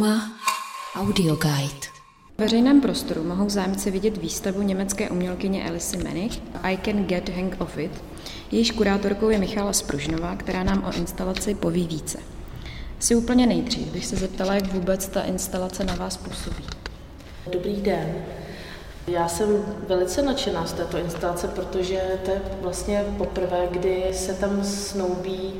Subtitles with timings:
[0.00, 0.30] UMA
[0.96, 1.86] Audio Guide.
[2.36, 7.56] V veřejném prostoru mohou zájemci vidět výstavu německé umělkyně Alice Menich I Can Get Hang
[7.58, 8.04] of It.
[8.50, 12.18] Jejíž kurátorkou je Michala Spružnová, která nám o instalaci poví více.
[12.98, 16.64] Si úplně nejdřív bych se zeptala, jak vůbec ta instalace na vás působí.
[17.52, 18.14] Dobrý den.
[19.06, 19.48] Já jsem
[19.88, 25.52] velice nadšená z této instalace, protože to je vlastně poprvé, kdy se tam snoubí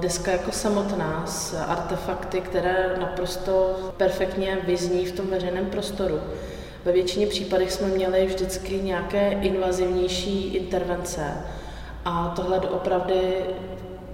[0.00, 6.20] deska jako samotná s artefakty, které naprosto perfektně vyzní v tom veřejném prostoru.
[6.84, 11.34] Ve většině případech jsme měli vždycky nějaké invazivnější intervence
[12.04, 13.14] a tohle opravdu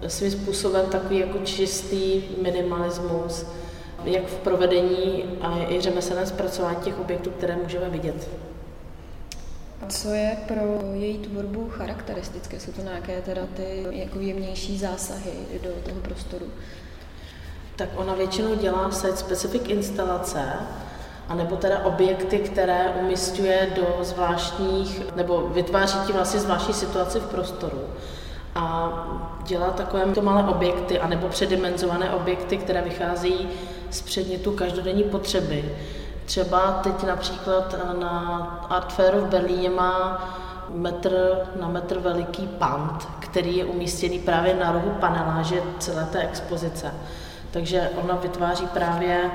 [0.06, 3.46] svým způsobem takový jako čistý minimalismus,
[4.04, 8.28] jak v provedení a i řemeslném zpracování těch objektů, které můžeme vidět.
[9.88, 12.60] Co je pro její tvorbu charakteristické?
[12.60, 16.46] Jsou to nějaké teda ty jako jemnější zásahy do toho prostoru?
[17.76, 20.42] Tak ona většinou dělá site specific instalace,
[21.28, 27.80] anebo teda objekty, které umistuje do zvláštních, nebo vytváří tím vlastně zvláštní situaci v prostoru.
[28.54, 28.92] A
[29.46, 33.48] dělá takové to malé objekty, anebo předimenzované objekty, které vycházejí
[33.90, 35.64] z předmětu každodenní potřeby
[36.26, 40.24] Třeba teď například na Art Fairu v Berlíně má
[40.70, 46.94] metr na metr veliký pant, který je umístěný právě na rohu paneláže celé té expozice.
[47.50, 49.30] Takže ona vytváří právě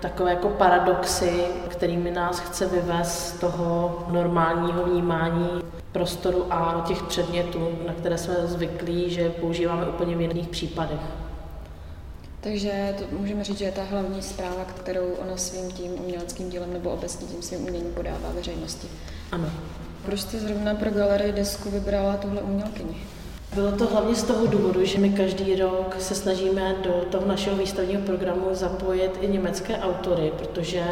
[0.00, 5.48] takové jako paradoxy, kterými nás chce vyvést z toho normálního vnímání
[5.92, 11.00] prostoru a těch předmětů, na které jsme zvyklí, že používáme úplně v jiných případech.
[12.44, 16.72] Takže to můžeme říct, že je ta hlavní zpráva, kterou ona svým tím uměleckým dílem
[16.72, 18.88] nebo obecně tím svým uměním podává veřejnosti.
[19.32, 19.50] Ano.
[20.06, 22.96] Proč jste zrovna pro galerii desku vybrala tuhle umělkyni?
[23.54, 27.56] Bylo to hlavně z toho důvodu, že my každý rok se snažíme do toho našeho
[27.56, 30.84] výstavního programu zapojit i německé autory, protože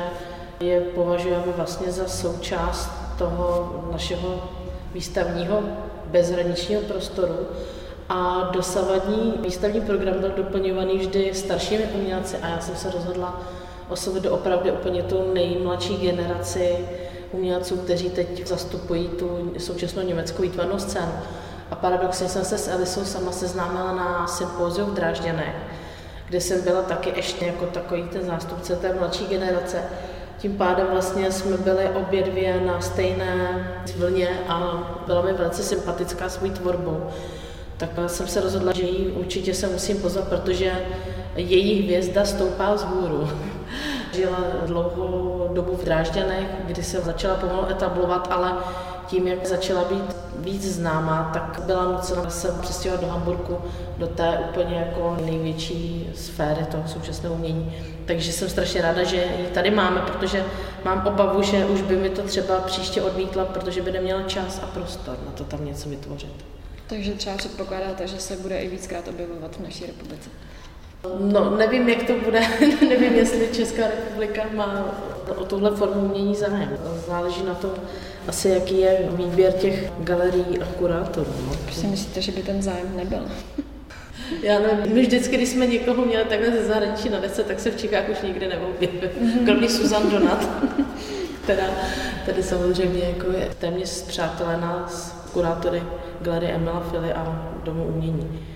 [0.60, 4.50] je považujeme vlastně za součást toho našeho
[4.94, 5.62] výstavního
[6.06, 7.36] bezhraničního prostoru
[8.14, 13.40] a dosavadní výstavní program byl doplňovaný vždy staršími umělci a já jsem se rozhodla
[13.88, 16.88] oslovit do opravdu úplně tu nejmladší generaci
[17.32, 21.12] umělců, kteří teď zastupují tu současnou německou výtvarnou scénu.
[21.70, 25.54] A paradoxně jsem se s Elisou sama seznámila na sympóziu v Drážďanech,
[26.28, 29.82] kde jsem byla taky ještě jako takový ten zástupce té mladší generace.
[30.38, 36.28] Tím pádem vlastně jsme byli obě dvě na stejné vlně a byla mi velice sympatická
[36.28, 37.10] svou tvorbou
[37.82, 40.72] tak jsem se rozhodla, že jí určitě se musím pozvat, protože
[41.36, 43.28] její hvězda stoupá z hůru.
[44.14, 48.52] Žila dlouhou dobu v Drážďanech, kdy se začala pomalu etablovat, ale
[49.06, 53.58] tím, jak začala být víc známá, tak byla nucena se přestěhovat do Hamburgu,
[53.98, 57.72] do té úplně jako největší sféry toho současného umění.
[58.06, 60.44] Takže jsem strašně ráda, že ji tady máme, protože
[60.84, 64.66] mám obavu, že už by mi to třeba příště odmítla, protože by neměla čas a
[64.66, 66.61] prostor na to tam něco vytvořit.
[66.92, 70.30] Takže třeba předpokládáte, že se bude i víckrát objevovat v naší republice?
[71.20, 72.40] No, nevím, jak to bude,
[72.88, 74.94] nevím, jestli Česká republika má
[75.36, 76.78] o tuhle formu umění zájem.
[77.06, 77.70] Záleží na tom
[78.28, 81.34] asi, jaký je výběr těch galerií a kurátorů.
[81.46, 81.72] No.
[81.72, 83.22] Si myslíte, že by ten zájem nebyl?
[84.42, 87.70] Já nevím, my vždycky, když jsme někoho měli takhle ze zahraničí na dece, tak se
[87.70, 89.10] v Čechách už nikdy neobjevil.
[89.22, 89.44] Mm-hmm.
[89.44, 90.48] Kromě Susan Donat,
[91.44, 91.66] která
[92.26, 95.82] tady samozřejmě jako je téměř zpřátelená s kurátory
[96.20, 98.46] Galerie Emila Fili a Domu umění.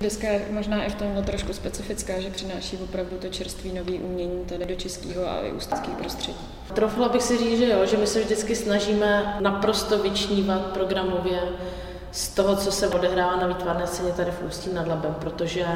[0.00, 4.44] Deska je možná i v tomhle trošku specifická, že přináší opravdu to čerství nový umění
[4.44, 6.38] tady do českého a i ústeckého prostředí.
[6.74, 11.40] Trofla bych si říct, že jo, že my se vždycky snažíme naprosto vyčnívat programově
[12.12, 15.66] z toho, co se odehrává na výtvarné scéně tady v Ústí nad Labem, protože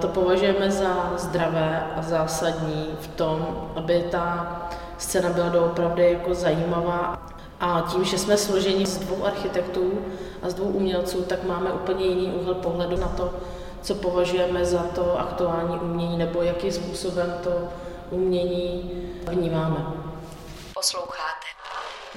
[0.00, 4.56] to považujeme za zdravé a zásadní v tom, aby ta
[4.98, 7.29] scéna byla doopravdy jako zajímavá
[7.60, 10.04] a tím, že jsme složeni z dvou architektů
[10.42, 13.34] a z dvou umělců, tak máme úplně jiný úhel pohledu na to,
[13.82, 17.68] co považujeme za to aktuální umění, nebo jakým způsobem to
[18.10, 18.90] umění
[19.30, 19.86] vnímáme.
[20.74, 21.46] Posloucháte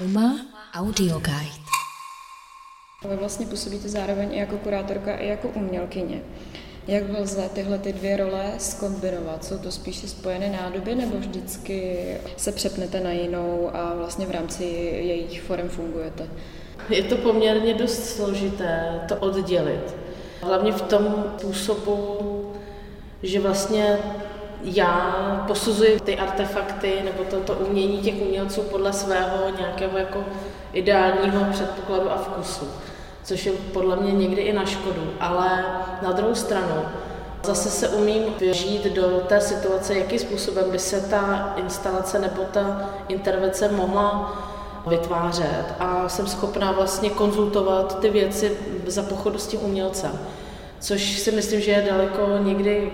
[0.06, 0.36] UMA
[0.74, 1.63] Audio Guide.
[3.10, 6.24] Vy vlastně působíte zároveň i jako kurátorka, i jako umělkyně.
[6.88, 9.46] Jak lze tyhle ty dvě role skombinovat?
[9.46, 12.08] Jsou to spíše spojené nádoby nebo vždycky
[12.38, 16.28] se přepnete na jinou a vlastně v rámci jejich forem fungujete?
[16.90, 19.96] Je to poměrně dost složité to oddělit.
[20.42, 22.52] Hlavně v tom způsobu,
[23.24, 23.98] že vlastně
[24.64, 30.24] já posuzuji ty artefakty nebo toto to umění těch umělců podle svého nějakého jako
[30.74, 32.68] ideálního předpokladu a vkusu
[33.24, 35.14] což je podle mě někdy i na škodu.
[35.20, 35.66] Ale
[36.02, 36.86] na druhou stranu
[37.46, 42.90] Zase se umím vžít do té situace, jakým způsobem by se ta instalace nebo ta
[43.08, 44.34] intervence mohla
[44.88, 50.12] vytvářet a jsem schopná vlastně konzultovat ty věci za pochodu s tím umělcem.
[50.80, 52.92] Což si myslím, že je daleko někdy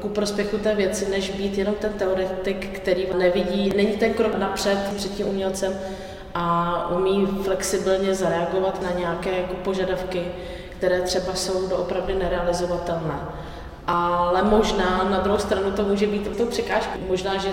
[0.00, 4.78] ku prospěchu té věci, než být jenom ten teoretik, který nevidí, není ten krok napřed
[4.96, 5.72] před tím umělcem
[6.34, 10.24] a umí flexibilně zareagovat na nějaké jako požadavky,
[10.70, 13.20] které třeba jsou doopravdy nerealizovatelné.
[13.86, 16.98] Ale možná na druhou stranu to může být to překážkou.
[17.08, 17.48] Možná, že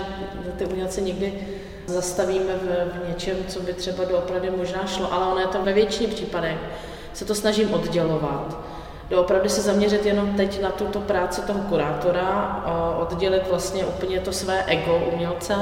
[0.56, 1.48] ty umělce někdy
[1.86, 5.72] zastavíme v, v něčem, co by třeba doopravdy možná šlo, ale ono je to ve
[5.72, 6.58] většině případech.
[7.14, 8.56] Se to snažím oddělovat.
[9.10, 12.64] Doopravdy se zaměřit jenom teď na tuto práci toho kurátora,
[13.00, 15.54] oddělit vlastně úplně to své ego umělce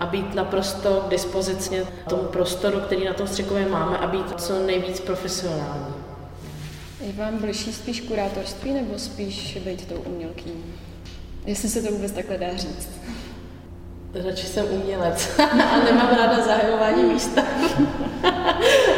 [0.00, 4.66] a být naprosto k dispozici tomu prostoru, který na tom střekově máme a být co
[4.66, 5.94] nejvíc profesionální.
[7.00, 10.64] Je vám bližší spíš kurátorství nebo spíš být tou umělkyní?
[11.46, 12.88] Jestli se to vůbec takhle dá říct.
[14.24, 15.30] Radši jsem umělec
[15.72, 17.42] a nemám ráda zahajování místa.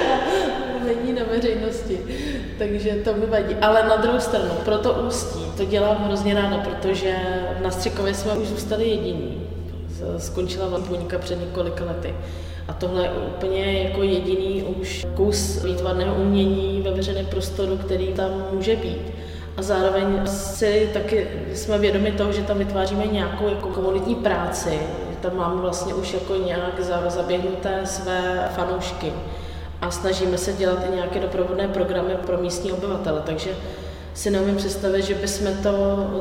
[2.58, 3.54] Takže to mi vadí.
[3.54, 7.16] Ale na druhou stranu, pro to ústí, to dělám hrozně ráda, protože
[7.62, 9.48] na Střikově jsme už zůstali jediní.
[10.18, 12.14] Skončila lampoňka před několika lety.
[12.68, 18.30] A tohle je úplně jako jediný už kus výtvarného umění ve veřejném prostoru, který tam
[18.52, 19.12] může být.
[19.56, 24.78] A zároveň si taky jsme vědomi toho, že tam vytváříme nějakou jako komunitní práci,
[25.20, 29.12] tam máme vlastně už jako nějak zaběhnuté své fanoušky
[29.80, 33.50] a snažíme se dělat i nějaké doprovodné programy pro místní obyvatele, takže
[34.14, 35.72] si neumím představit, že bychom to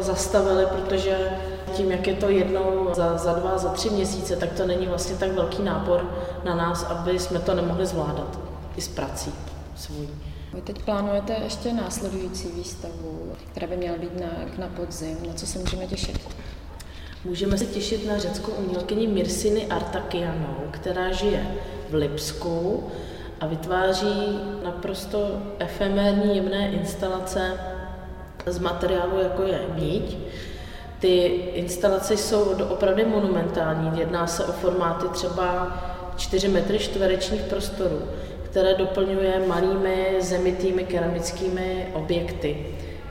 [0.02, 1.30] zastavili, protože
[1.74, 5.16] tím, jak je to jednou za, za dva, za tři měsíce, tak to není vlastně
[5.16, 8.40] tak velký nápor na nás, aby jsme to nemohli zvládat
[8.78, 9.34] i s prací
[9.76, 10.08] svůj.
[10.54, 15.18] Vy teď plánujete ještě následující výstavu, která by měla být na, na podzim.
[15.28, 16.20] Na co se můžeme těšit?
[17.26, 21.56] Můžeme se těšit na řeckou umělkyni Mirsiny Artakianou, která žije
[21.90, 22.84] v Lipsku
[23.40, 27.60] a vytváří naprosto efemérní jemné instalace
[28.46, 30.18] z materiálu, jako je níť.
[31.00, 31.18] Ty
[31.56, 34.00] instalace jsou opravdu monumentální.
[34.00, 35.78] Jedná se o formáty třeba
[36.18, 38.02] 4 metry čtverečních prostorů,
[38.44, 42.66] které doplňuje malými zemitými keramickými objekty.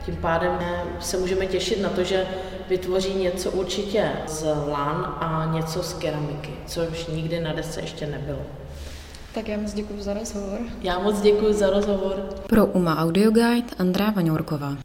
[0.05, 0.59] Tím pádem
[0.99, 2.25] se můžeme těšit na to, že
[2.69, 8.39] vytvoří něco určitě z lan a něco z keramiky, což nikdy na desce ještě nebylo.
[9.35, 10.59] Tak já moc děkuji za rozhovor.
[10.81, 12.29] Já moc děkuji za rozhovor.
[12.47, 14.77] Pro UMA Audio Guide Andrá Vaňourková.